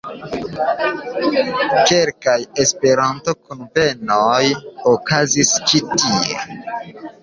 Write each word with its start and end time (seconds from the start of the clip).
Kelkaj 1.91 2.39
Esperanto-kunvenoj 2.65 4.45
okazis 4.97 5.57
ĉi 5.71 5.87
tie. 5.97 6.47